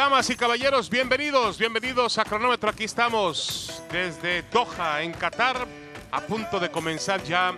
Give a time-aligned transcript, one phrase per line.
[0.00, 2.70] Damas y caballeros, bienvenidos, bienvenidos a Cronómetro.
[2.70, 5.66] Aquí estamos desde Doha, en Qatar,
[6.10, 7.54] a punto de comenzar ya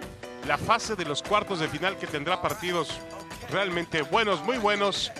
[0.49, 2.99] la fase de los cuartos de final que tendrá partidos
[3.49, 5.13] realmente buenos, muy buenos,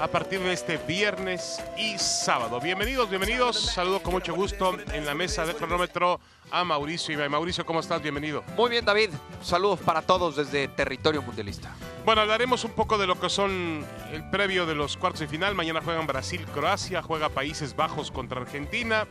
[0.00, 2.60] a partir de este viernes y sábado.
[2.60, 3.58] Bienvenidos, bienvenidos.
[3.58, 6.20] Saludo con mucho gusto en la mesa de cronómetro
[6.50, 7.24] a Mauricio.
[7.24, 8.00] Y Mauricio, ¿cómo estás?
[8.00, 8.44] Bienvenido.
[8.56, 9.10] Muy bien, David.
[9.42, 11.74] Saludos para todos desde territorio mundialista.
[12.04, 15.54] Bueno, hablaremos un poco de lo que son el previo de los cuartos de final.
[15.54, 19.06] Mañana juegan Brasil-Croacia, juega Países Bajos contra Argentina.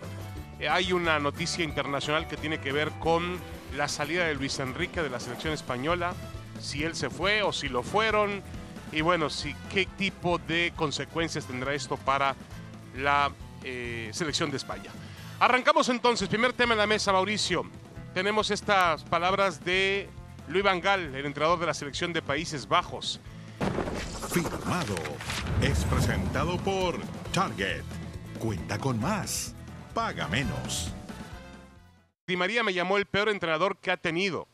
[0.59, 3.37] Eh, hay una noticia internacional que tiene que ver con
[3.75, 6.13] la salida de Luis Enrique de la selección española,
[6.59, 8.41] si él se fue o si lo fueron,
[8.91, 12.35] y bueno, si, qué tipo de consecuencias tendrá esto para
[12.95, 13.31] la
[13.63, 14.91] eh, selección de España.
[15.39, 17.63] Arrancamos entonces, primer tema en la mesa, Mauricio.
[18.13, 20.09] Tenemos estas palabras de
[20.47, 23.19] Luis Van Gaal, el entrenador de la selección de Países Bajos.
[24.31, 24.95] Firmado.
[25.61, 26.99] Es presentado por
[27.31, 27.83] Target.
[28.39, 29.53] Cuenta con más.
[29.93, 30.91] Paga menos.
[32.27, 34.47] Di María me llamó el peor entrenador que ha tenido.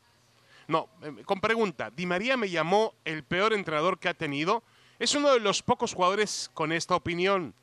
[0.68, 4.64] No, eh, con pregunta, Di María me llamó el peor entrenador que ha tenido.
[5.00, 7.54] Es uno de los pocos jugadores con esta opinión.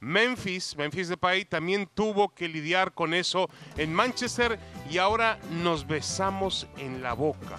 [0.00, 4.58] Memphis, Memphis Depay, también tuvo que lidiar con eso en Manchester
[4.90, 7.58] y ahora nos besamos en la boca.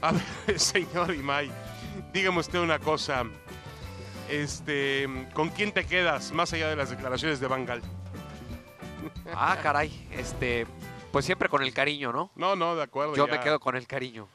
[0.00, 1.50] A ver, señor Imay,
[2.12, 3.24] dígame usted una cosa.
[4.28, 7.82] Este, ¿con quién te quedas más allá de las declaraciones de Bangal?
[9.34, 10.08] Ah, caray.
[10.12, 10.66] Este,
[11.16, 12.30] pues siempre con el cariño, ¿no?
[12.36, 13.16] No, no, de acuerdo.
[13.16, 13.32] Yo ya.
[13.32, 14.28] me quedo con el cariño.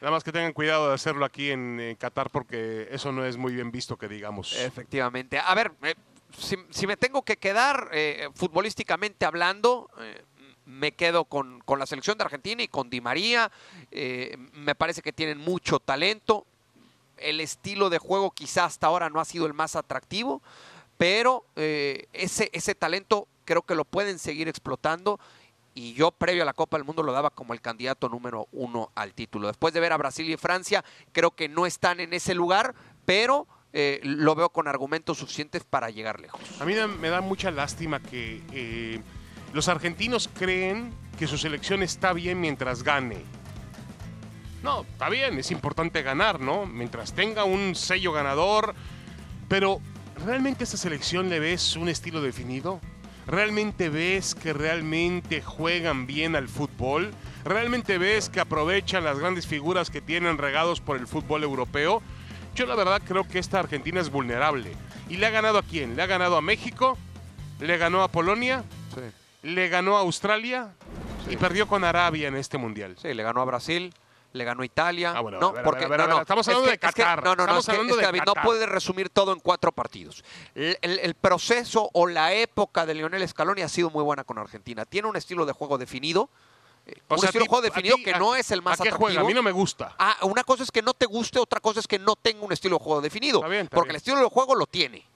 [0.00, 3.52] Nada más que tengan cuidado de hacerlo aquí en Qatar porque eso no es muy
[3.52, 4.56] bien visto que digamos.
[4.56, 5.40] Efectivamente.
[5.40, 5.96] A ver, eh,
[6.38, 10.22] si, si me tengo que quedar eh, futbolísticamente hablando, eh,
[10.66, 13.50] me quedo con, con la selección de Argentina y con Di María.
[13.90, 16.46] Eh, me parece que tienen mucho talento.
[17.16, 20.42] El estilo de juego quizá hasta ahora no ha sido el más atractivo,
[20.96, 25.18] pero eh, ese, ese talento creo que lo pueden seguir explotando.
[25.80, 28.90] Y yo previo a la Copa del Mundo lo daba como el candidato número uno
[28.94, 29.46] al título.
[29.46, 32.74] Después de ver a Brasil y Francia, creo que no están en ese lugar,
[33.06, 36.38] pero eh, lo veo con argumentos suficientes para llegar lejos.
[36.60, 39.00] A mí me da mucha lástima que eh,
[39.54, 43.24] los argentinos creen que su selección está bien mientras gane.
[44.62, 46.66] No, está bien, es importante ganar, ¿no?
[46.66, 48.74] Mientras tenga un sello ganador.
[49.48, 49.80] Pero,
[50.26, 52.82] ¿realmente a esta selección le ves un estilo definido?
[53.26, 57.12] ¿Realmente ves que realmente juegan bien al fútbol?
[57.44, 62.02] ¿Realmente ves que aprovechan las grandes figuras que tienen regados por el fútbol europeo?
[62.54, 64.72] Yo la verdad creo que esta Argentina es vulnerable.
[65.08, 65.96] ¿Y le ha ganado a quién?
[65.96, 66.98] ¿Le ha ganado a México?
[67.60, 68.64] ¿Le ganó a Polonia?
[69.42, 70.74] ¿Le ganó a Australia?
[71.28, 72.96] Y perdió con Arabia en este mundial.
[73.00, 73.94] Sí, le ganó a Brasil,
[74.32, 75.12] le ganó a Italia.
[75.16, 76.78] Ah, bueno, a no, ver, a porque ver, a no, a estamos es hablando que-
[76.78, 79.10] de es que- Qatar, no, no, no, es que- es que, David, no puedes resumir
[79.10, 80.22] todo en cuatro partidos.
[80.54, 84.38] El, el- el proceso o la época de Lionel Scaloni ha sido muy buena con
[84.38, 84.84] Argentina.
[84.84, 86.28] Tiene un estilo de juego definido.
[86.86, 88.50] eh, O un sea, estilo a de juego a definido ti- que a- no es
[88.50, 89.06] el más ¿A qué atractivo.
[89.08, 89.20] juega?
[89.20, 89.94] A mí no me gusta.
[89.98, 92.52] Ah, una cosa es que no te guste, otra cosa es que no tenga un
[92.52, 93.38] estilo de juego definido.
[93.40, 93.90] Está bien, está porque bien.
[93.92, 95.06] el estilo de juego lo tiene.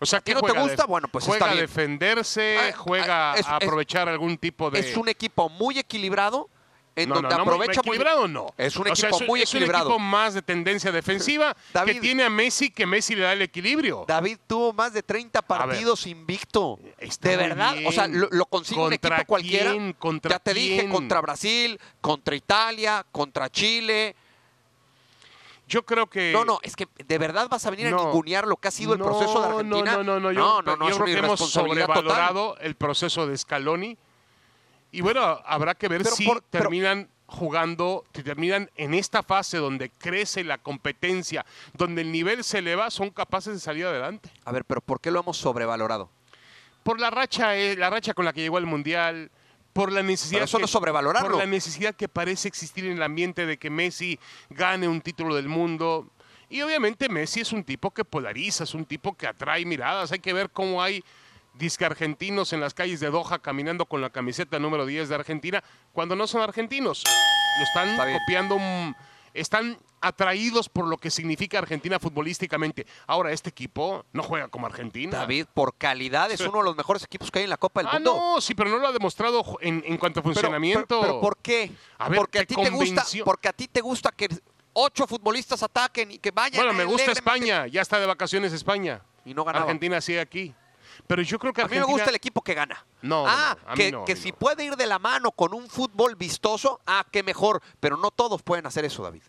[0.00, 0.62] O sea, ¿A ¿qué no te juega?
[0.62, 0.82] gusta?
[0.84, 1.66] ¿De- Bueno, pues juega está a bien.
[1.66, 4.78] defenderse, Ah, juega ah, es- a aprovechar algún tipo de...
[4.78, 6.48] Es un equipo muy equilibrado
[7.02, 8.46] en no, donde no, no, muy aprovecha muy- equilibrado no.
[8.56, 9.84] Es un O sea, equipo muy es un equilibrado.
[9.90, 14.04] equipo más de tendencia defensiva que tiene a Messi que Messi le da el equilibrio.
[14.06, 16.78] David tuvo más de 30 partidos invicto.
[16.98, 19.72] Está de verdad, o sea, lo, lo consigue un ¿Contra equipo cualquiera.
[20.28, 24.16] ya te dije, contra Brasil, contra Italia, contra Chile.
[25.66, 26.32] Yo creo que...
[26.32, 28.00] No, no, es que de verdad vas a venir No.
[28.00, 29.92] a ningunear lo que ha sido el proceso de Argentina.
[29.98, 31.66] No, no, no, no, yo, no, no, no, yo creo que hemos total.
[31.68, 33.98] sobrevalorado el proceso de Scaloni.
[34.90, 39.22] Y bueno, habrá que ver Pero si por- pero- terminan jugando, si terminan en esta
[39.22, 41.44] fase donde crece la competencia,
[41.74, 44.30] donde el nivel se eleva, son capaces de salir adelante.
[44.44, 46.10] A ver, pero ¿por qué lo hemos sobrevalorado?
[46.82, 49.30] Por la racha, eh, la racha con la que llegó al Mundial,
[49.74, 51.28] por la necesidad eso que, no sobrevalorarlo.
[51.28, 55.34] por la necesidad que parece existir en el ambiente de que Messi gane un título
[55.34, 56.10] del mundo.
[56.48, 60.10] Y obviamente Messi es un tipo que polariza, es un tipo que atrae miradas.
[60.12, 61.04] Hay que ver cómo hay
[61.58, 65.62] disque argentinos en las calles de Doha caminando con la camiseta número 10 de Argentina
[65.92, 67.02] cuando no son argentinos.
[67.58, 68.94] Lo están Está copiando, un-
[69.34, 72.86] están atraídos por lo que significa Argentina futbolísticamente.
[73.08, 75.18] Ahora, este equipo no juega como Argentina.
[75.18, 77.88] David, por calidad es uno de los mejores equipos que hay en la Copa del
[77.88, 78.14] Ah, Mundo.
[78.14, 81.00] no, sí, pero no lo ha demostrado en, en cuanto a funcionamiento.
[81.00, 81.72] Pero, pero ¿por qué?
[81.98, 84.28] A ver, porque a ti te gusta, porque a ti te gusta que
[84.72, 86.62] ocho futbolistas ataquen y que vayan.
[86.62, 87.10] Bueno, me gusta.
[87.10, 89.02] España, ya está de vacaciones España.
[89.24, 89.64] Y no ganaba.
[89.64, 90.54] Argentina sigue aquí.
[91.06, 91.86] Pero yo creo que A mí Argentina...
[91.86, 92.84] me gusta el equipo que gana.
[93.02, 94.86] No, no, ah, no, a mí que, no, a que mí si puede ir de
[94.86, 97.62] la mano con un fútbol vistoso, ah, qué mejor.
[97.80, 99.22] Pero no todos pueden hacer eso, David.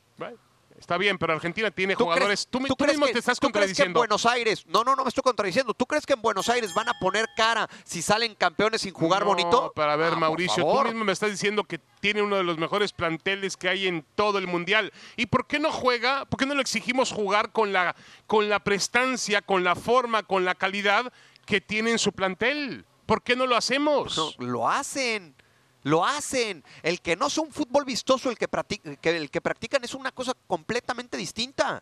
[0.77, 2.25] Está bien, pero Argentina tiene ¿Tú jugadores.
[2.25, 3.99] crees- tú, mismo que- te estás ¿tú crees que en contradiciendo.
[3.99, 5.73] Buenos Aires, no, no, no me estoy contradiciendo.
[5.73, 9.23] ¿Tú crees que en Buenos Aires van a poner cara si salen campeones sin jugar
[9.23, 9.73] No, bonito?
[9.75, 12.93] Para ver, Ah, Mauricio, tú mismo me estás diciendo que tiene uno de los mejores
[12.93, 14.93] planteles que hay en todo el mundial.
[15.17, 16.23] ¿Y por qué no juega?
[16.23, 17.93] ¿Por qué no lo exigimos jugar con la,
[18.25, 21.11] con la prestancia, con la forma, con la calidad
[21.49, 22.85] que tiene en su plantel?
[23.07, 24.15] ¿Por qué no lo hacemos?
[24.37, 25.33] Lo hacen.
[25.81, 26.63] Lo hacen.
[26.83, 29.95] El que no sea un fútbol vistoso, el que, practic- que el que practican es
[29.95, 31.81] una cosa completamente distinta.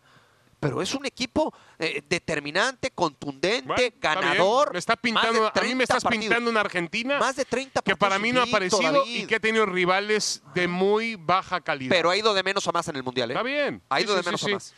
[0.60, 4.72] Pero es un equipo eh, determinante, contundente, Bueno, ganador.
[4.72, 6.24] Me está pintando, a mí 30 me estás partidos.
[6.24, 9.40] pintando una Argentina Más de 30 que para mí no ha aparecido y que ha
[9.40, 11.90] tenido rivales de muy baja calidad.
[11.90, 13.30] Pero ha ido de menos a más en el Mundial.
[13.30, 13.34] ¿eh?
[13.34, 13.82] Está bien.
[13.88, 14.50] Ha ido sí, de sí, menos sí.
[14.50, 14.74] a más.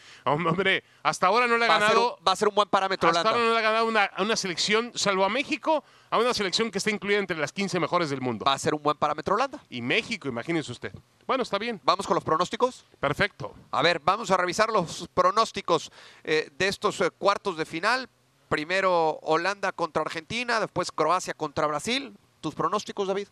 [0.46, 2.18] Hombre, hasta ahora no le ha Va a, ser ganado.
[2.26, 3.30] va a ser un buen parámetro Hasta Holanda.
[3.30, 6.78] ahora no le ha ganado una, una selección, salvo a México, a una selección que
[6.78, 8.44] está incluida entre las 15 mejores del mundo.
[8.44, 9.62] Va a ser un buen parámetro Holanda.
[9.70, 10.92] Y México, imagínense usted.
[11.26, 11.80] Bueno, está bien.
[11.84, 12.84] Vamos con los pronósticos.
[12.98, 13.54] Perfecto.
[13.70, 15.92] A ver, vamos a revisar los pronósticos
[16.24, 18.08] eh, de estos eh, cuartos de final.
[18.48, 22.12] Primero Holanda contra Argentina, después Croacia contra Brasil.
[22.40, 23.28] ¿Tus pronósticos, David?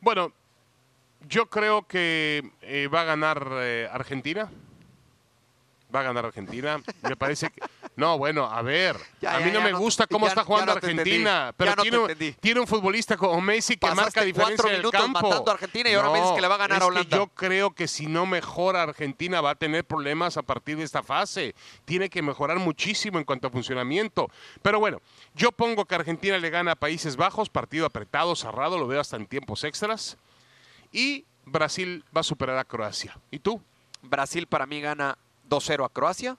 [0.00, 0.32] Bueno,
[1.28, 3.46] yo creo que eh, va a ganar
[3.92, 4.50] Argentina.
[5.94, 6.80] Va a ganar Argentina.
[7.02, 7.60] Me parece que.
[7.96, 8.96] No, bueno, a ver.
[9.20, 10.78] Ya, a ya, mí no ya me gusta cómo está jugando no.
[10.78, 11.52] Argentina.
[11.56, 15.20] Pero no tiene, tiene un futbolista como Messi que Pasaste marca diferencia en el campo.
[15.20, 17.08] matando a Argentina y ahora me dices que le va a ganar es a Holanda.
[17.10, 20.84] Que yo creo que si no mejora Argentina va a tener problemas a partir de
[20.84, 21.54] esta fase.
[21.84, 24.30] Tiene que mejorar muchísimo en cuanto a funcionamiento.
[24.62, 25.02] Pero bueno,
[25.34, 29.16] yo pongo que Argentina le gana a Países Bajos, partido apretado, cerrado, lo veo hasta
[29.16, 30.16] en tiempos extras.
[30.92, 33.18] Y Brasil va a superar a Croacia.
[33.30, 33.60] ¿Y tú?
[34.02, 35.18] Brasil para mí gana
[35.50, 36.36] 2-0 a Croacia.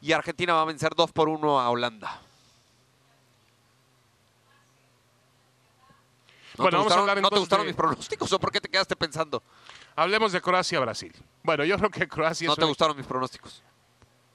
[0.00, 2.20] Y Argentina va a vencer 2 por 1 a Holanda.
[6.56, 8.60] ¿No Bueno, te vamos a gustaron, ¿no te gustaron de- mis pronósticos o por qué
[8.60, 9.42] te quedaste pensando?
[9.96, 11.12] Hablemos de Croacia-Brasil.
[11.42, 13.62] Bueno, yo creo que Croacia ¿No te gustaron mis pronósticos?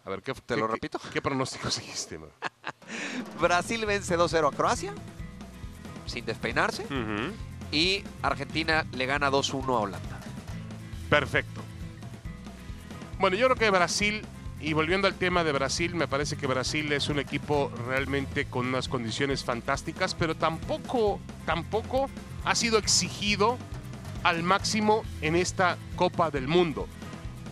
[0.06, 1.00] A ver, ¿qué, ¿Te qué- lo qué- repito?
[1.12, 2.20] ¿Qué pronósticos dijiste?
[3.42, 4.94] Brasil vence 2-0 a Croacia,
[6.06, 6.86] sin despeinarse.
[7.72, 10.20] Y Argentina le gana 2-1 a Holanda.
[11.10, 11.62] Perfecto.
[13.18, 14.24] Bueno, yo creo que Brasil,
[14.60, 18.68] y volviendo al tema de Brasil, me parece que Brasil es un equipo realmente con
[18.68, 22.10] unas condiciones fantásticas, pero tampoco, tampoco
[22.44, 23.58] ha sido exigido
[24.24, 26.88] al máximo en esta Copa del Mundo.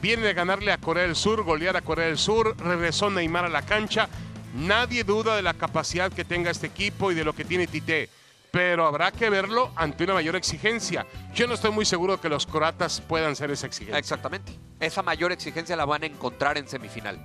[0.02, 3.50] Viene de ganarle a Corea del Sur, golear a Corea del Sur, regresó Neymar a
[3.50, 4.10] la cancha.
[4.54, 8.10] Nadie duda de la capacidad que tenga este equipo y de lo que tiene Tite,
[8.54, 11.08] pero habrá que verlo ante una mayor exigencia.
[11.34, 13.98] Yo no estoy muy seguro que los croatas puedan ser esa exigencia.
[13.98, 14.54] Exactamente.
[14.80, 17.18] Esa mayor exigencia la van a encontrar en semifinal.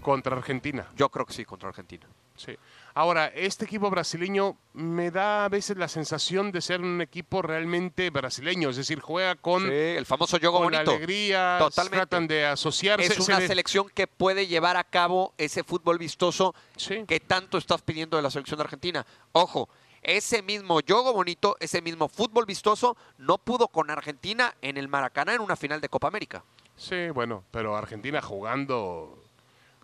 [0.00, 0.88] contra Argentina.
[0.96, 2.08] Yo creo que sí, contra Argentina.
[2.34, 2.56] Sí.
[2.94, 8.10] Ahora, este equipo brasileño me da a veces la sensación de ser un equipo realmente
[8.10, 10.90] brasileño, es decir, juega con, Sí, el famoso juego con bonito.
[10.90, 11.96] alegría, Totalmente.
[11.98, 13.06] tratan de asociarse.
[13.12, 17.04] Es una selección que puede llevar a cabo ese fútbol vistoso Sí.
[17.06, 19.06] que tanto estás pidiendo de la selección de Argentina.
[19.30, 19.68] Ojo,
[20.02, 25.34] ese mismo juego bonito, ese mismo fútbol vistoso, no pudo con Argentina en el Maracaná
[25.34, 26.44] en una final de Copa América.
[26.76, 29.18] Sí, bueno, pero Argentina jugando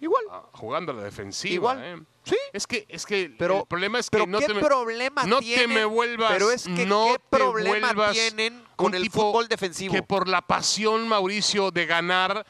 [0.01, 0.25] Igual.
[0.31, 1.55] ah, jugando a la defensiva.
[1.75, 1.85] Igual.
[1.85, 2.03] ¿eh?
[2.25, 2.37] Sí.
[2.53, 5.39] Es que, es que Pero- el problema es que no qué te me, problema no
[5.41, 9.95] te me vuelvas, Pero es que no qué problema tienen con el fútbol defensivo.
[9.95, 12.45] que por la pasión, Mauricio, de ganar,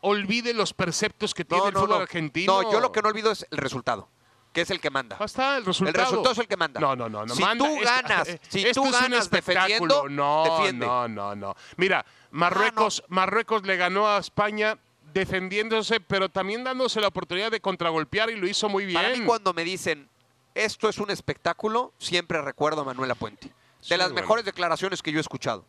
[0.00, 1.96] olvide los preceptos que tiene no, el fútbol no.
[1.96, 2.62] argentino.
[2.62, 4.08] No, yo lo que no olvido es el resultado,
[4.52, 5.16] que es el que manda.
[5.16, 5.98] Basta, el resultado.
[5.98, 6.78] El resultado es el que manda.
[6.80, 7.24] No, no, no.
[7.24, 7.64] no Si manda.
[7.66, 10.86] tú ganas, si tú ganas defendiendo, no, defiende.
[10.86, 11.56] no, no, no.
[11.76, 14.76] Mira, Marruecos, Marruecos le ganó a España
[15.14, 19.00] defendiéndose, pero también dándose la oportunidad de contragolpear y lo hizo muy bien.
[19.02, 20.08] Para mí cuando me dicen
[20.54, 23.48] esto es un espectáculo, siempre recuerdo a Manuela Puente.
[23.48, 24.14] De Sí, las bueno.
[24.22, 25.64] mejores declaraciones que yo he escuchado.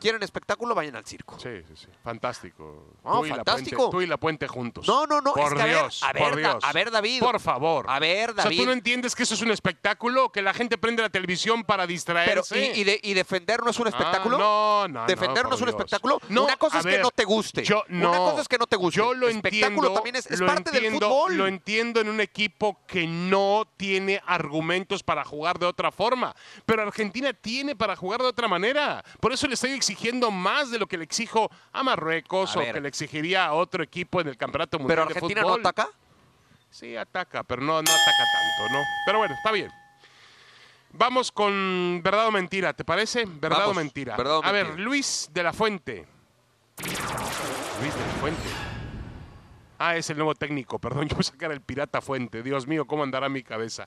[0.00, 0.74] ¿Quieren espectáculo?
[0.74, 1.38] Vayan al circo.
[1.38, 1.86] Sí, sí, sí.
[2.04, 2.94] Fantástico.
[3.04, 3.76] No, tú, y La fantástico.
[3.90, 4.86] Puente, tú y la puente juntos.
[4.86, 6.64] No, no, no, Por es que a ver, Dios, a ver, por Da- Dios.
[6.64, 7.20] a ver, David.
[7.20, 7.86] Por favor.
[7.88, 8.58] A ver, O sea, David.
[8.60, 10.30] ¿tú no entiendes que eso es un espectáculo?
[10.30, 12.72] Que la gente prende la televisión para Pero, distraerse.
[12.76, 14.38] ¿y, y de- y defender no es un Ah, espectáculo?
[14.38, 16.20] no, no, ¿Defender no, no es un espectáculo?
[16.28, 17.64] No, Una cosa es que no te guste.
[17.64, 18.98] Yo, no, Una cosa es que no te guste.
[18.98, 19.94] Yo lo espectáculo entiendo.
[19.94, 21.36] también es, parte del entiendo, fútbol.
[21.36, 26.34] Lo entiendo en un equipo que no tiene argumentos para jugar de otra forma.
[26.64, 29.04] Pero Argentina tiene para jugar de otra manera.
[29.20, 29.87] Por eso le estoy exigiendo
[30.30, 32.74] más de lo que le exijo a Marruecos A o ver.
[32.74, 35.88] que le exigiría a otro equipo en el Campeonato Mundial Pero de Argentina no ataca.
[36.70, 38.84] Sí, ataca, pero no, no ataca tanto, ¿no?
[39.06, 39.70] Pero bueno, está bien.
[40.92, 43.24] Vamos con verdad o mentira, ¿te parece?
[43.26, 44.16] Verdad Vamos, o mentira.
[44.16, 44.78] verdad o a ver.
[44.80, 46.06] Luis de la Fuente.
[46.78, 48.48] Luis de la Fuente.
[49.78, 52.42] Ah, es el nuevo técnico, perdón, yo voy a sacar el Pirata Fuente.
[52.42, 53.86] Dios mío, ¿cómo andará mi cabeza?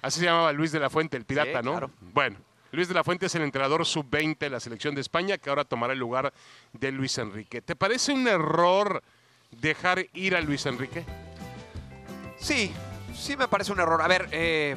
[0.00, 1.72] Así se llamaba Luis de la Fuente, el pirata, Sí, ¿no?
[1.72, 1.90] claro.
[2.00, 2.38] Bueno,
[2.72, 5.64] Luis de la Fuente es el entrenador sub-20 de la selección de España que ahora
[5.64, 6.32] tomará el lugar
[6.72, 7.60] de Luis Enrique.
[7.60, 9.02] ¿Te parece un error
[9.50, 11.04] dejar ir a Luis Enrique?
[12.38, 12.72] Sí,
[13.14, 14.00] sí me parece un error.
[14.00, 14.74] A ver, eh,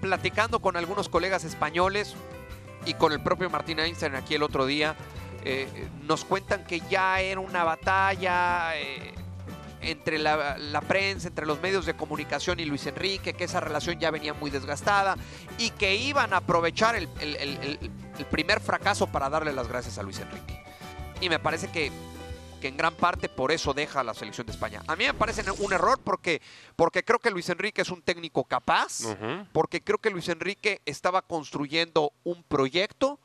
[0.00, 2.16] platicando con algunos colegas españoles
[2.84, 4.96] y con el propio Martín Einstein aquí el otro día,
[5.44, 5.68] eh,
[6.02, 9.14] nos cuentan que ya era una batalla eh,
[9.86, 13.98] entre la, la prensa, entre los medios de comunicación y Luis Enrique, que esa relación
[13.98, 15.16] ya venía muy desgastada
[15.58, 19.68] y que iban a aprovechar el, el- el- el- el primer fracaso para darle las
[19.68, 20.62] gracias a Luis Enrique.
[21.20, 21.90] Y me parece que,
[22.60, 24.82] que en gran parte por eso deja a la selección de España.
[24.86, 26.40] A mí me parece un error porque,
[26.74, 29.00] porque creo que Luis Enrique es un técnico capaz,
[29.52, 33.20] porque creo que Luis Enrique estaba construyendo un proyecto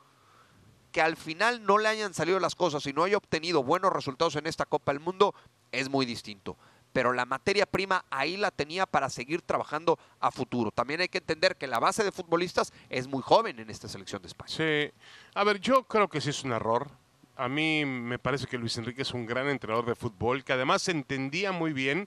[0.92, 4.36] que al final no le hayan salido las cosas y no haya obtenido buenos resultados
[4.36, 5.34] en esta Copa del Mundo
[5.72, 6.56] es muy distinto.
[6.92, 10.70] Pero la materia prima ahí la tenía para seguir trabajando a futuro.
[10.70, 14.20] También hay que entender que la base de futbolistas es muy joven en esta selección
[14.20, 14.54] de España.
[14.54, 14.92] Sí.
[15.34, 16.90] A ver, yo creo que sí es un error.
[17.36, 20.86] A mí me parece que Luis Enrique es un gran entrenador de fútbol, que además
[20.88, 22.06] entendía muy bien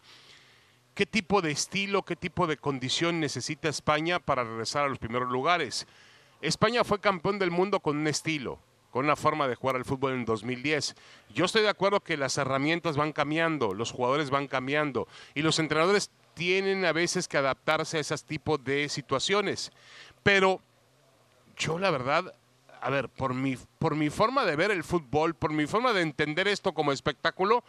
[0.94, 5.32] qué tipo de estilo, qué tipo de condición necesita España para regresar a los primeros
[5.32, 5.88] lugares.
[6.42, 8.60] España fue campeón del mundo con un estilo,
[8.96, 10.96] con una forma de jugar al fútbol en 2010.
[11.34, 15.60] Yo estoy de acuerdo que las herramientas van cambiando, los jugadores van cambiando y los
[15.60, 19.74] entrenadores tienen a veces que adaptarse a esos tipos de situaciones.
[20.24, 20.62] Pero
[21.58, 22.34] yo la verdad,
[22.80, 26.02] a ver, por mi, por mi forma de ver el fútbol, por mi forma de
[26.02, 27.66] entender esto como espectáculo,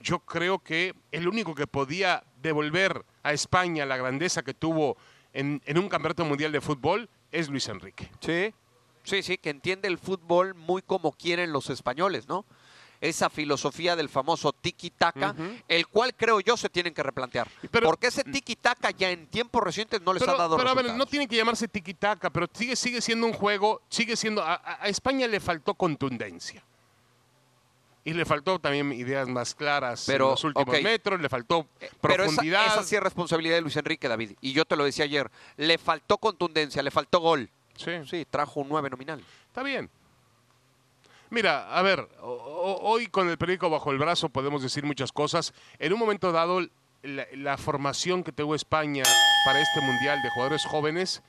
[0.00, 4.96] yo creo que el único que podía devolver a España la grandeza que tuvo
[5.34, 8.10] en, en un campeonato mundial de fútbol es Luis Enrique.
[8.20, 8.54] Sí,
[9.10, 12.44] sí, sí, que entiende el fútbol muy como quieren los españoles, ¿no?
[13.02, 15.34] Esa filosofía del famoso tiki-taka,
[15.68, 17.48] el cual creo yo se tienen que replantear.
[17.70, 20.74] Pero- Porque ese tiki-taka ya en tiempos recientes no les Pero, ha dado pero a
[20.74, 20.98] ver, resultados.
[21.06, 24.42] no tiene que llamarse tiki-taka, pero sigue, sigue siendo un juego, sigue siendo...
[24.44, 26.62] A, España le faltó contundencia.
[28.04, 31.90] Y le faltó también ideas más claras Pero, en los últimos metros, le faltó Eh,
[32.00, 32.66] Pero esa, profundidad.
[32.66, 34.32] esa sí es responsabilidad de Luis Enrique, David.
[34.40, 35.30] Y yo te lo decía ayer.
[35.56, 37.50] Le faltó contundencia, le faltó gol.
[37.84, 37.92] Sí.
[38.06, 39.22] Sí, trajo un 9 nominal.
[39.46, 39.90] Está bien.
[41.30, 45.54] Mira, a ver, hoy con el periódico bajo el brazo podemos decir muchas cosas.
[45.78, 46.60] En un momento dado,
[47.02, 49.04] la, la formación que tuvo España
[49.44, 51.22] para este mundial de jugadores jóvenes,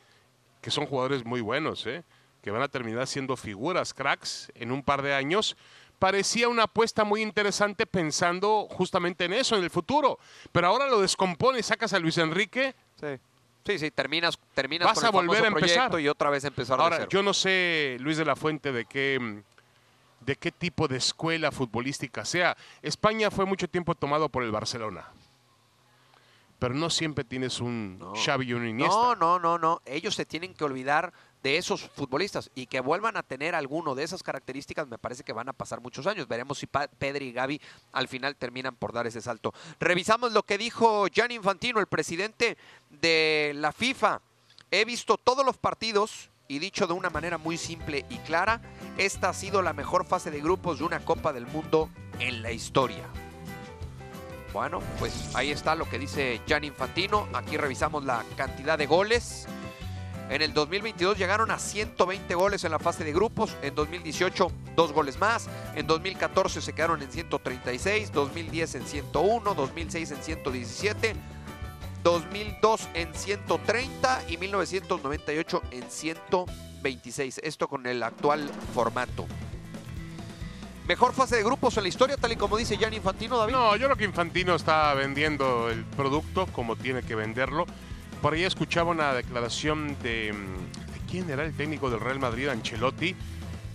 [0.61, 2.03] que son jugadores muy buenos, ¿eh?
[2.41, 5.55] que van a terminar siendo figuras, cracks, en un par de años,
[5.99, 10.17] parecía una apuesta muy interesante pensando justamente en eso, en el futuro.
[10.51, 12.73] Pero ahora lo descompone, sacas a Luis Enrique.
[12.99, 13.19] Sí.
[13.65, 15.67] Sí, sí, terminas, terminas Vas con a el volver a empezar.
[15.89, 17.09] proyecto y otra vez empezar de Ahora, cero.
[17.11, 21.51] yo no sé, Luis de la Fuente, de qué, mm, de qué tipo de escuela
[21.51, 22.57] futbolística sea.
[22.81, 25.05] España fue mucho tiempo tomado por el Barcelona.
[26.59, 28.13] Pero no siempre tienes un No.
[28.15, 28.95] Xavi y un Iniesta.
[28.95, 29.81] No, no, no, no.
[29.85, 31.11] Ellos se tienen que olvidar
[31.43, 35.33] de esos futbolistas y que vuelvan a tener alguno de esas características, me parece que
[35.33, 36.27] van a pasar muchos años.
[36.27, 37.61] Veremos si Pedri y Gaby
[37.93, 39.53] al final terminan por dar ese salto.
[39.79, 42.57] Revisamos lo que dijo Gianni Infantino, el presidente
[42.89, 44.21] de la FIFA.
[44.69, 48.61] He visto todos los partidos y dicho de una manera muy simple y clara,
[48.97, 52.51] esta ha sido la mejor fase de grupos de una Copa del Mundo en la
[52.51, 53.05] historia.
[54.53, 57.27] Bueno, pues ahí está lo que dice Gianni Infantino.
[57.33, 59.47] Aquí revisamos la cantidad de goles.
[60.29, 63.55] En el 2022 llegaron a 120 goles en la fase de grupos.
[63.61, 65.49] En 2018, dos goles más.
[65.75, 68.11] En 2014 se quedaron en 136.
[68.11, 69.53] 2010 en 101.
[69.53, 71.15] 2006 en 117.
[72.03, 77.41] 2002 en 130 y 1998 en 126.
[77.43, 79.27] Esto con el actual formato.
[80.87, 83.53] Mejor fase de grupos en la historia, tal y como dice Gianni Infantino, David.
[83.53, 87.65] No, yo creo que Infantino está vendiendo el producto como tiene que venderlo.
[88.21, 92.49] Por ahí escuchaba una declaración de, mm, ¿de quién era el técnico del Real Madrid,
[92.49, 93.15] Ancelotti,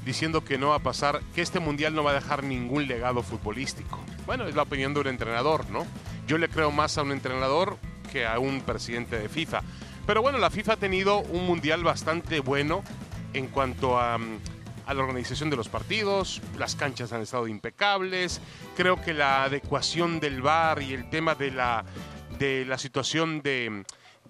[0.05, 3.25] diciendo que no va a pasar, que este mundial no va a dejar ningún legado
[3.25, 3.99] futbolístico.
[4.25, 5.85] Bueno, es la opinión de un entrenador, ¿no?
[6.29, 7.77] Yo le creo más a un entrenador
[8.13, 9.63] que a un presidente de FIFA.
[10.07, 12.85] Pero bueno, la FIFA ha tenido un mundial bastante bueno
[13.35, 14.39] en cuanto a, mm,
[14.87, 18.41] la organización de los partidos, las canchas han estado impecables,
[18.77, 21.85] creo que la adecuación del VAR y el tema de la,
[22.39, 23.85] de la situación de,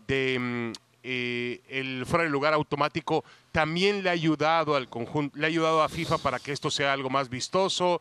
[0.07, 0.73] de, mm,
[1.03, 5.83] eh, el fuera de lugar automático también le ha ayudado al conjunto, le ha ayudado
[5.83, 8.01] a FIFA para que esto sea algo más vistoso.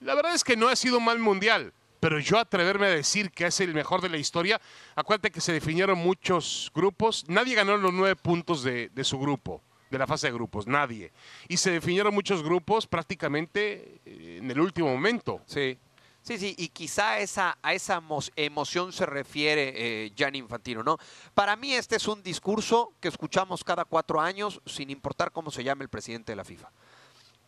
[0.00, 3.30] La verdad es que no ha sido un mal mundial, pero yo atreverme a decir
[3.30, 4.60] que es el mejor de la historia,
[4.96, 9.62] acuérdate que se definieron muchos grupos, nadie ganó los nueve puntos de, de su grupo,
[9.88, 11.12] de la fase de grupos, nadie.
[11.48, 15.40] Y se definieron muchos grupos prácticamente eh, en el último momento.
[15.46, 15.78] Sí,
[16.22, 19.72] Sí, sí, y quizá esa, a esa emo- emoción se refiere
[20.06, 20.96] eh, Gianni Infantino, ¿no?
[21.34, 25.64] Para mí este es un discurso que escuchamos cada cuatro años, sin importar cómo se
[25.64, 26.70] llame el presidente de la FIFA.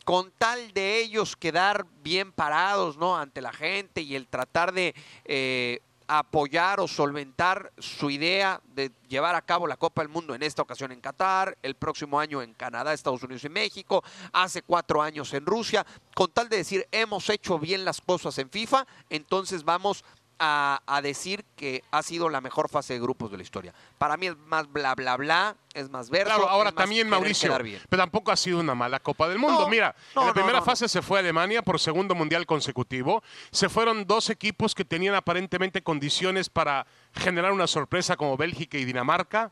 [0.05, 3.17] Con tal de ellos quedar bien parados, ¿no?
[3.17, 4.93] Ante la gente y el tratar de
[5.25, 5.81] eh,
[6.19, 10.63] apoyar o solventar su idea de llevar a cabo la Copa del Mundo en esta
[10.63, 14.03] ocasión en Qatar, el próximo año en Canadá, Estados Unidos y México,
[14.33, 18.51] hace cuatro años en Rusia, con tal de decir hemos hecho bien las cosas en
[18.51, 20.05] FIFA, entonces vamos
[20.47, 23.73] a, a decir que ha sido la mejor fase de grupos de la historia.
[23.97, 26.27] Para mí es más bla bla bla, es más verso.
[26.35, 27.51] Claro, ahora también Mauricio,
[27.89, 29.63] pero tampoco ha sido una mala Copa del Mundo.
[29.63, 33.23] No, Mira, no, en la no, primera fase se fue Alemania por segundo mundial consecutivo.
[33.51, 38.85] Se fueron dos equipos que tenían aparentemente condiciones para generar una sorpresa como Bélgica y
[38.85, 39.51] Dinamarca.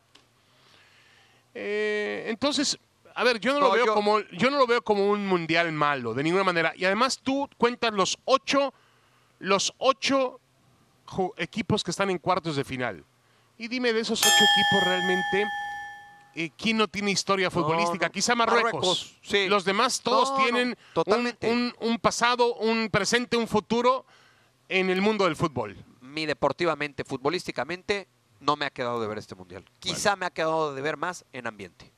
[1.54, 2.78] Eh, entonces,
[3.14, 5.70] a ver, yo no, lo veo yo- como yo no lo veo como un mundial
[5.72, 6.72] malo de ninguna manera.
[6.76, 8.72] Y además tú cuentas los ocho
[9.38, 10.38] los ocho
[11.36, 13.04] equipos que están en cuartos de final.
[13.58, 15.46] Y dime de esos ocho equipos realmente
[16.34, 18.06] eh, quién no tiene historia futbolística.
[18.06, 18.12] no.
[18.12, 18.72] Quizá Marruecos.
[18.72, 19.48] Marruecos, sí.
[19.48, 21.50] Los demás todos No, tienen totalmente.
[21.50, 24.06] Un, un pasado, un presente, un futuro
[24.68, 25.76] en el mundo del fútbol.
[26.00, 28.08] mi deportivamente, futbolísticamente,
[28.40, 29.64] no me ha quedado de ver este mundial.
[29.78, 31.92] Quizá me ha quedado de ver más en ambiente.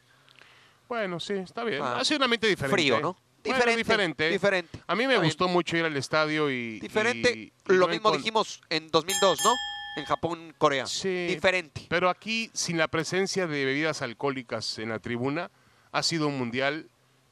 [0.88, 1.80] Bueno, sí, está bien.
[1.82, 2.74] Ah, ha sido un ambiente diferente.
[2.76, 3.16] frío, ¿no?
[3.44, 4.78] Bueno, Diferente, diferente.
[4.86, 6.80] A mí me gustó mucho ir al estadio y.
[6.80, 7.30] Diferente.
[7.36, 9.52] y- y Lo no mismo dijimos en 2002, ¿no?
[9.96, 10.86] En Japón, Corea.
[10.86, 11.26] Sí.
[11.28, 11.86] Diferente.
[11.88, 15.50] Pero aquí, sin la presencia de bebidas alcohólicas en la tribuna,
[15.92, 16.88] ha sido un mundial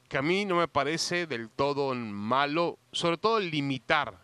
[0.07, 4.22] que a mí no me parece del todo malo, sobre todo limitar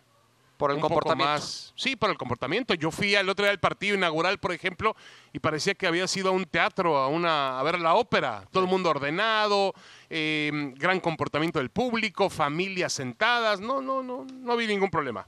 [0.60, 1.32] Por el un poco comportamiento.
[1.32, 1.72] más.
[1.74, 2.74] Sí, por el comportamiento.
[2.74, 4.94] Yo fui al otro día al partido inaugural, por ejemplo,
[5.32, 8.44] y parecía que había sido a un teatro, a, una, a ver la ópera.
[8.52, 9.72] Todo el mundo ordenado,
[10.10, 13.58] eh, gran comportamiento del público, familias sentadas.
[13.58, 15.26] No, no, no, no vi ningún problema.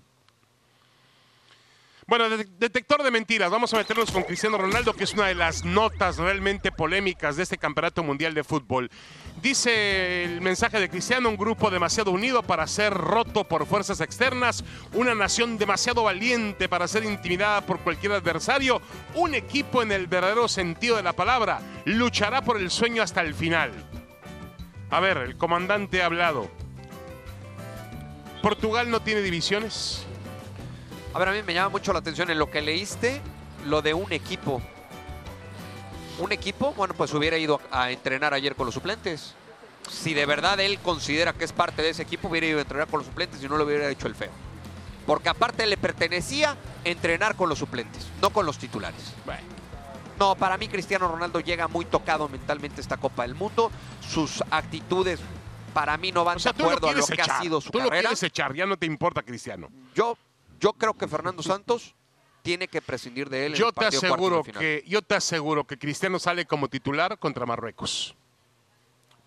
[2.06, 3.50] Bueno, de- detector de mentiras.
[3.50, 7.44] Vamos a meternos con Cristiano Ronaldo, que es una de las notas realmente polémicas de
[7.44, 8.90] este Campeonato Mundial de Fútbol.
[9.40, 14.64] Dice el mensaje de Cristiano, un grupo demasiado unido para ser roto por fuerzas externas,
[14.94, 18.82] una nación demasiado valiente para ser intimidada por cualquier adversario,
[19.14, 23.34] un equipo en el verdadero sentido de la palabra, luchará por el sueño hasta el
[23.34, 23.70] final.
[24.90, 26.50] A ver, el comandante ha hablado.
[28.42, 30.04] Portugal no tiene divisiones.
[31.14, 33.20] A ver, a mí me llama mucho la atención en lo que leíste,
[33.66, 34.62] lo de un equipo.
[36.18, 39.34] Un equipo, bueno, pues hubiera ido a entrenar ayer con los suplentes.
[39.90, 42.88] Si de verdad él considera que es parte de ese equipo, hubiera ido a entrenar
[42.88, 44.30] con los suplentes y no lo hubiera hecho el feo.
[45.06, 49.12] Porque aparte le pertenecía entrenar con los suplentes, no con los titulares.
[49.26, 49.42] Bueno.
[50.18, 53.72] No, para mí Cristiano Ronaldo llega muy tocado mentalmente esta Copa del Mundo.
[54.08, 55.18] Sus actitudes
[55.74, 57.78] para mí no van O sea, de acuerdo a lo que ha sido su tú
[57.78, 58.02] lo carrera.
[58.02, 59.68] quieres echar, ya no te importa, Cristiano.
[59.94, 60.16] Yo,
[60.62, 61.94] yo creo que Fernando Santos
[62.42, 63.52] tiene que prescindir de él.
[63.54, 67.18] en Yo el te partido aseguro que yo te aseguro que Cristiano sale como titular
[67.18, 68.14] contra Marruecos.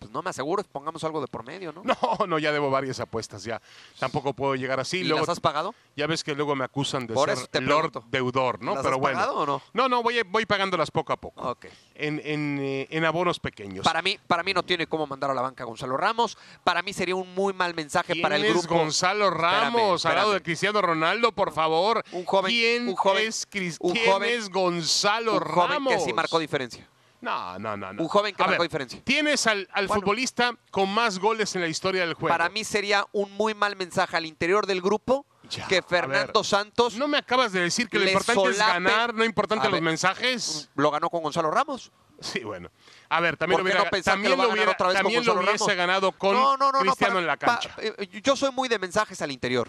[0.06, 1.82] Pues no me aseguro, pongamos algo de por medio, ¿no?
[2.20, 3.60] No, no, ya debo varias apuestas ya.
[4.00, 4.98] Tampoco puedo llegar así.
[5.00, 5.74] ¿Y luego, las has pagado?
[5.96, 8.76] Ya ves que luego me acusan de Por ser te Lord deudor, ¿no?
[8.76, 9.20] ¿Las Pero has bueno.
[9.20, 9.62] pagado o no?
[9.74, 11.42] No, no, voy, voy pagándolas poco a poco.
[11.50, 11.66] Ok.
[11.96, 13.84] En, en, eh, en abonos pequeños.
[13.84, 16.38] Para mí, para mí no tiene cómo mandar a la banca a Gonzalo Ramos.
[16.64, 18.76] Para mí sería un muy mal mensaje ¿Quién para el es grupo.
[18.76, 20.44] Gonzalo Ramos al lado de espérame.
[20.46, 22.04] Cristiano Ronaldo, por favor?
[22.12, 23.48] Un joven- ¿Quién, un joven- es,
[23.80, 25.94] un ¿quién joven- es Gonzalo Un joven Ramos?
[25.96, 26.88] que sí marcó diferencia.
[27.26, 28.02] No, no, no, no.
[28.04, 29.02] Un joven que A marcó ver, diferencia.
[29.04, 30.02] Tienes al, al Bueno.
[30.02, 32.30] futbolista con más goles en la historia del juego.
[32.30, 36.46] Para mí sería un muy mal mensaje al interior del grupo Ya, que Fernando ver.
[36.46, 39.70] Santos No me acabas de decir que lo importante es solape- ganar, no importante A
[39.70, 39.84] los ver.
[39.84, 40.70] mensajes.
[40.76, 41.92] lo ganó con Gonzalo Ramos.
[42.22, 42.70] Sí, bueno.
[43.10, 45.26] A ver, también ¿Por lo hubiera, no también lo lo hubiera- otra vez con también
[45.26, 45.78] lo Gonzalo hubiese Ramos?
[45.78, 47.76] ganado con no, no, no, no, Cristiano para- en la pa- cancha.
[47.80, 49.68] eh, yo soy muy de mensajes al interior.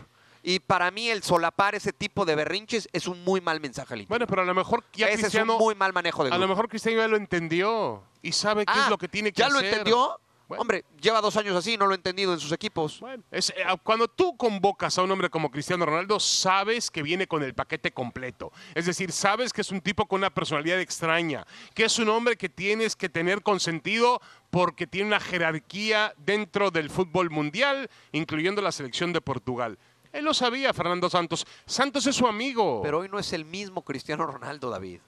[0.49, 4.07] Y para mí el solapar ese tipo de berrinches es un muy mal mensaje al
[4.07, 6.39] bueno, pero a lo mejor ya Ese Cristiano, es un muy mal manejo del a
[6.39, 9.41] lo mejor Cristiano ya lo entendió y sabe qué Ah, es lo que tiene que
[9.41, 9.61] ¿Ya hacer.
[9.61, 10.21] lo entendió?
[10.47, 10.61] Bueno.
[10.63, 13.01] Hombre, lleva dos años así, no lo ha entendido en sus equipos.
[13.01, 17.27] Bueno, es, eh, cuando tú convocas a un hombre como Cristiano Ronaldo, sabes que viene
[17.27, 18.53] con el paquete completo.
[18.77, 22.37] Es decir, sabes que es un tipo con una personalidad extraña, que es un hombre
[22.37, 28.71] que tienes que tener consentido porque tiene una jerarquía dentro del fútbol mundial, incluyendo la
[28.71, 29.77] selección de Portugal.
[30.13, 31.47] Él lo sabía, Fernando Santos.
[31.67, 32.81] Santos es su amigo.
[32.83, 35.01] Pero hoy no es el mismo Cristiano Ronaldo, David.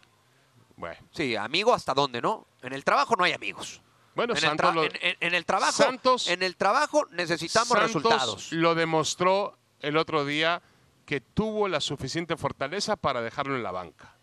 [0.76, 2.46] bueno, Sí, amigo hasta dónde, ¿no?
[2.62, 3.80] En el trabajo no hay amigos.
[4.14, 7.06] bueno En el, Santos, tra- lo, en- en- en el trabajo, Santos- en el trabajo
[7.10, 8.52] necesitamos Santos resultados.
[8.52, 10.60] lo demostró el otro día
[11.06, 14.14] que tuvo la suficiente fortaleza para dejarlo en la banca.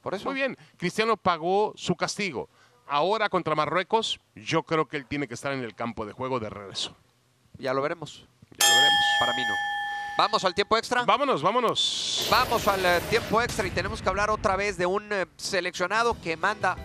[0.00, 0.24] Por eso.
[0.26, 2.48] Muy bien, Cristiano pagó su castigo.
[2.88, 6.40] Ahora contra Marruecos, yo creo que él tiene que estar en el campo de juego
[6.40, 6.96] de regreso.
[7.58, 8.26] Ya lo veremos.
[8.58, 9.00] Ya lo veremos.
[9.20, 9.54] Para mí no.
[10.16, 11.04] Vamos al tiempo extra.
[11.04, 12.28] Vámonos, vámonos.
[12.30, 16.20] Vamos al eh, tiempo extra y tenemos que hablar otra vez de un eh, seleccionado
[16.20, 16.76] que manda,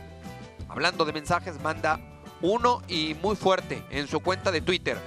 [0.69, 1.99] hablando de mensajes, manda
[2.41, 4.97] uno y muy fuerte en su cuenta de Twitter.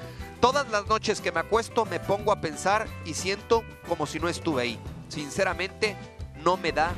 [0.41, 4.29] Todas las noches que me acuesto me pongo a pensar y siento como si no
[4.29, 4.79] estuve ahí.
[5.09, 5.97] Sinceramente,
[6.45, 6.93] no me da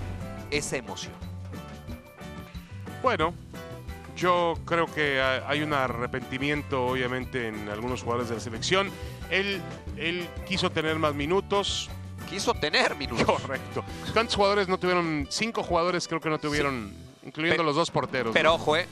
[0.51, 1.15] esa emoción.
[3.03, 3.35] Bueno,
[4.17, 8.91] yo creo que ha- hay un arrepentimiento, obviamente, en algunos jugadores de la selección.
[9.31, 9.61] Él,
[9.97, 11.91] él quiso tener más minutos.
[12.29, 13.41] Quiso tener minutos.
[13.43, 13.85] Correcto.
[14.13, 15.27] ¿Cuántos jugadores no tuvieron?
[15.31, 16.95] Cinco jugadores creo que no tuvieron,
[17.25, 18.33] incluyendo los dos porteros.
[18.33, 18.55] Pero ¿no?
[18.57, 18.87] ojo, eh.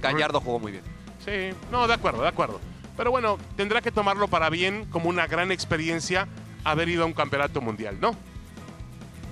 [0.00, 0.84] Gallardo jugó muy bien.
[1.24, 2.60] Sí, no, de acuerdo, de acuerdo.
[2.96, 6.26] Pero bueno, tendrá que tomarlo para bien como una gran experiencia
[6.64, 8.14] haber ido a un campeonato mundial, ¿no?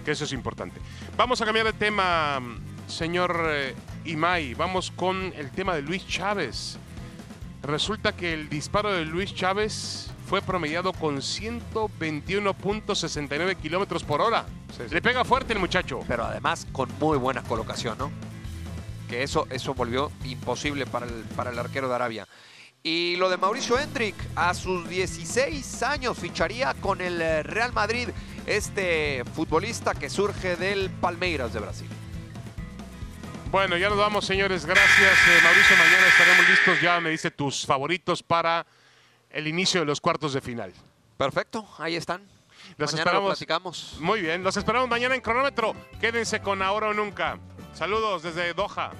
[0.04, 0.80] Que eso es importante.
[1.16, 2.40] Vamos a cambiar de tema,
[2.86, 3.74] señor eh,
[4.04, 4.54] Imai.
[4.54, 6.78] Vamos con el tema de Luis Chávez.
[7.62, 14.46] Resulta que el disparo de Luis Chávez fue promediado con 121.69 kilómetros por hora.
[14.76, 14.94] Sí, sí.
[14.94, 16.00] Le pega fuerte el muchacho.
[16.08, 18.10] Pero además con muy buena colocación, ¿no?
[19.08, 22.26] Que eso, eso volvió imposible para el, para el arquero de Arabia.
[22.82, 28.08] Y lo de Mauricio Hendrick, a sus 16 años ficharía con el eh, Real Madrid,
[28.46, 31.88] este futbolista que surge del Palmeiras de Brasil.
[33.50, 34.64] Bueno, ya nos vamos, señores.
[34.64, 35.76] Gracias, eh, Mauricio.
[35.76, 36.80] Mañana estaremos listos.
[36.80, 38.64] Ya me dice tus favoritos para
[39.30, 40.72] el inicio de los cuartos de final.
[41.16, 42.22] Perfecto, ahí están.
[42.76, 43.30] Los Mañana lo esperamos.
[43.30, 43.96] platicamos.
[44.00, 45.74] Muy bien, los esperamos mañana en cronómetro.
[46.00, 47.38] Quédense con Ahora o Nunca.
[47.74, 48.92] Saludos desde Doha.